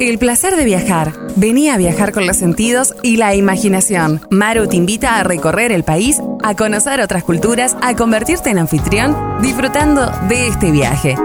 [0.00, 1.12] El placer de viajar.
[1.36, 4.22] Venía a viajar con los sentidos y la imaginación.
[4.30, 9.14] Maru te invita a recorrer el país, a conocer otras culturas, a convertirte en anfitrión,
[9.42, 11.16] disfrutando de este viaje.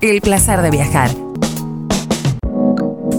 [0.00, 1.10] El placer de viajar.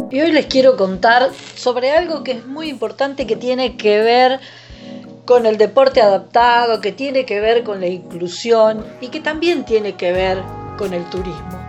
[0.09, 4.39] Y hoy les quiero contar sobre algo que es muy importante que tiene que ver
[5.25, 9.95] con el deporte adaptado, que tiene que ver con la inclusión y que también tiene
[9.95, 10.41] que ver
[10.77, 11.64] con el turismo.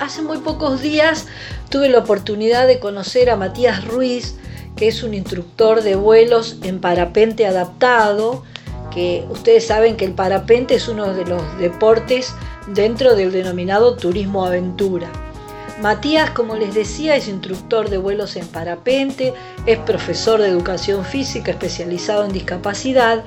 [0.00, 1.26] Hace muy pocos días
[1.70, 4.34] tuve la oportunidad de conocer a Matías Ruiz,
[4.76, 8.42] que es un instructor de vuelos en parapente adaptado,
[8.92, 12.34] que ustedes saben que el parapente es uno de los deportes
[12.66, 15.08] dentro del denominado turismo aventura.
[15.80, 19.32] Matías, como les decía, es instructor de vuelos en parapente,
[19.64, 23.24] es profesor de educación física especializado en discapacidad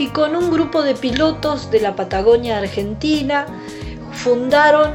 [0.00, 3.46] y con un grupo de pilotos de la Patagonia Argentina
[4.22, 4.92] fundaron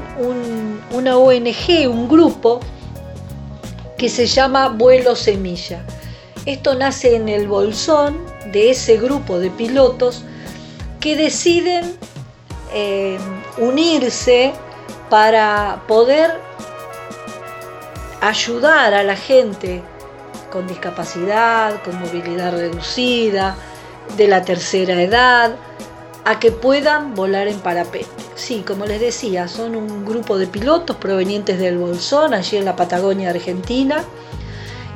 [0.91, 2.61] una ONG, un grupo
[3.97, 5.83] que se llama Vuelo Semilla.
[6.45, 8.17] Esto nace en el bolsón
[8.53, 10.23] de ese grupo de pilotos
[11.01, 11.97] que deciden
[12.73, 13.17] eh,
[13.57, 14.53] unirse
[15.09, 16.39] para poder
[18.21, 19.83] ayudar a la gente
[20.53, 23.57] con discapacidad, con movilidad reducida,
[24.15, 25.57] de la tercera edad,
[26.23, 28.26] a que puedan volar en parapente.
[28.37, 32.75] Sí, como les decía, son un grupo de pilotos provenientes del Bolsón, allí en la
[32.75, 34.03] Patagonia Argentina,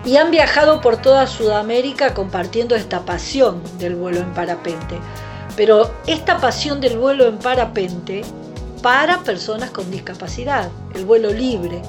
[0.06, 5.00] y han viajado por toda Sudamérica compartiendo esta pasión del vuelo en parapente.
[5.58, 8.22] Pero esta pasión del vuelo en parapente
[8.84, 11.82] para personas con discapacidad, el vuelo libre.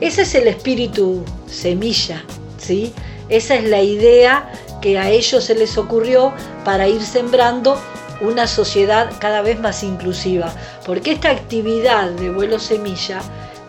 [0.00, 2.24] Ese es el espíritu semilla,
[2.58, 2.92] ¿sí?
[3.28, 4.50] Esa es la idea
[4.82, 6.32] que a ellos se les ocurrió
[6.64, 7.78] para ir sembrando
[8.20, 10.52] una sociedad cada vez más inclusiva,
[10.84, 13.20] porque esta actividad de vuelo semilla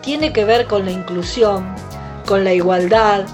[0.02, 1.74] tiene que ver con la inclusión,
[2.26, 3.26] con la igualdad,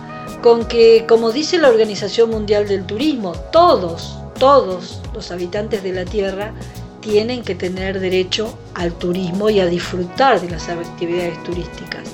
[0.42, 6.04] con que, como dice la Organización Mundial del Turismo, todos, todos los habitantes de la
[6.04, 6.52] Tierra
[7.00, 12.08] tienen que tener derecho al turismo y a disfrutar de las actividades turísticas.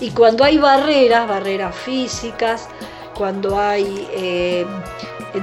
[0.00, 2.68] Y cuando hay barreras, barreras físicas,
[3.14, 4.66] cuando hay eh,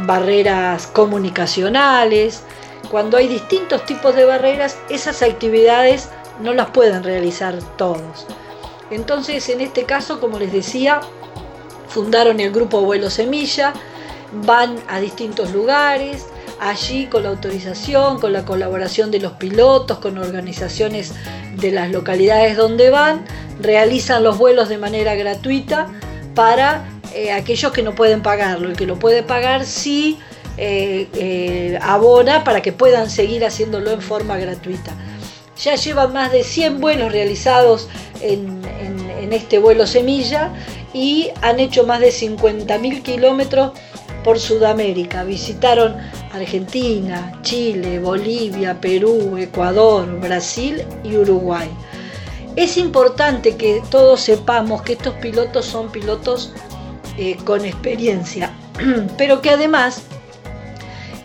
[0.06, 2.44] barreras comunicacionales,
[2.90, 6.10] cuando hay distintos tipos de barreras, esas actividades
[6.42, 8.26] no las pueden realizar todos.
[8.90, 11.02] Entonces, en este caso, como les decía,
[11.88, 13.74] fundaron el grupo Vuelo Semilla,
[14.46, 16.28] van a distintos lugares,
[16.60, 21.14] allí con la autorización, con la colaboración de los pilotos, con organizaciones
[21.58, 23.26] de las localidades donde van,
[23.60, 25.88] realizan los vuelos de manera gratuita
[26.36, 28.70] para eh, aquellos que no pueden pagarlo.
[28.70, 30.20] El que lo puede pagar sí
[30.64, 34.92] eh, eh, abona para que puedan seguir haciéndolo en forma gratuita.
[35.60, 37.90] Ya llevan más de 100 vuelos realizados
[38.22, 38.62] en,
[39.32, 40.54] este vuelo semilla
[40.94, 43.72] y han hecho más de 50.000 kilómetros
[44.24, 45.24] por Sudamérica.
[45.24, 45.98] Visitaron
[46.32, 51.70] Argentina, Chile, Bolivia, Perú, Ecuador, Brasil y Uruguay.
[52.56, 56.54] Es importante que todos sepamos que estos pilotos son pilotos
[57.18, 58.52] eh, con experiencia,
[59.18, 60.04] pero que además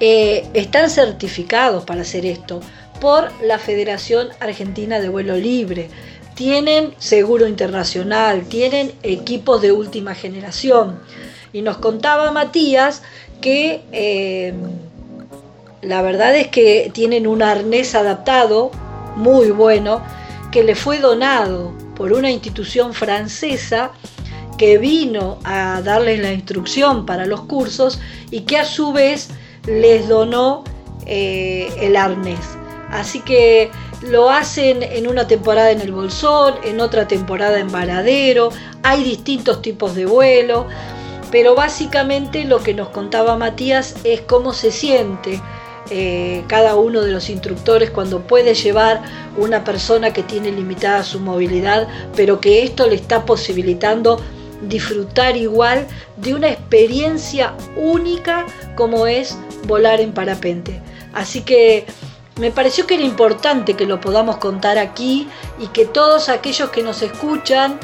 [0.00, 2.60] eh, están certificados para hacer esto
[3.00, 5.88] por la Federación Argentina de Vuelo Libre.
[6.34, 11.00] Tienen seguro internacional, tienen equipos de última generación.
[11.52, 13.02] Y nos contaba Matías
[13.40, 14.52] que eh,
[15.82, 18.70] la verdad es que tienen un arnés adaptado
[19.14, 20.02] muy bueno
[20.50, 23.92] que le fue donado por una institución francesa
[24.58, 29.28] que vino a darles la instrucción para los cursos y que a su vez
[29.66, 30.64] les donó
[31.06, 32.56] eh, el arnés.
[32.90, 33.70] Así que
[34.02, 38.50] lo hacen en una temporada en el Bolsón, en otra temporada en Varadero,
[38.82, 40.66] hay distintos tipos de vuelo,
[41.30, 45.40] pero básicamente lo que nos contaba Matías es cómo se siente
[45.90, 49.02] eh, cada uno de los instructores cuando puede llevar
[49.36, 54.20] una persona que tiene limitada su movilidad, pero que esto le está posibilitando
[54.62, 55.86] disfrutar igual
[56.16, 60.80] de una experiencia única como es volar en parapente.
[61.12, 61.86] Así que
[62.38, 65.28] me pareció que era importante que lo podamos contar aquí
[65.58, 67.78] y que todos aquellos que nos escuchan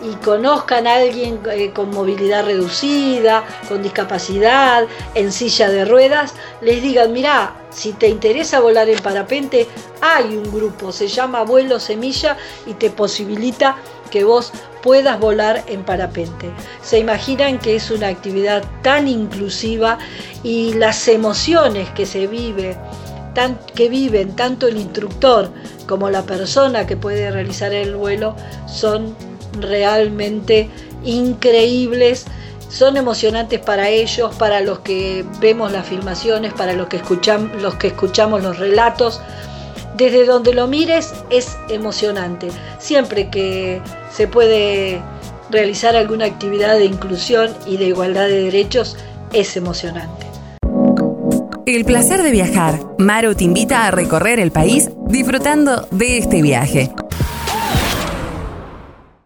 [0.00, 6.80] y conozcan a alguien eh, con movilidad reducida, con discapacidad, en silla de ruedas, les
[6.82, 9.66] digan, mira, si te interesa volar en parapente,
[10.00, 12.36] hay un grupo, se llama Vuelo Semilla
[12.66, 13.76] y te posibilita
[14.10, 14.52] que vos
[14.82, 16.50] puedas volar en parapente.
[16.82, 19.98] Se imaginan que es una actividad tan inclusiva
[20.42, 22.76] y las emociones que se vive
[23.74, 25.50] que viven tanto el instructor
[25.86, 28.34] como la persona que puede realizar el vuelo
[28.66, 29.14] son
[29.60, 30.68] realmente
[31.04, 32.26] increíbles,
[32.68, 37.00] son emocionantes para ellos, para los que vemos las filmaciones, para los que,
[37.60, 39.20] los que escuchamos los relatos.
[39.98, 42.50] Desde donde lo mires es emocionante.
[42.78, 45.02] Siempre que se puede
[45.50, 48.96] realizar alguna actividad de inclusión y de igualdad de derechos
[49.32, 50.26] es emocionante.
[51.66, 52.78] El placer de viajar.
[52.96, 56.92] Maru te invita a recorrer el país disfrutando de este viaje.